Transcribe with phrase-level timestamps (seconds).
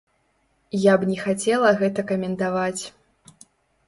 [0.83, 2.83] Я б не хацела гэта каментаваць.